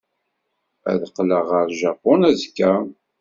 [0.91, 2.71] Ad qqleɣ ɣer Japun azekka.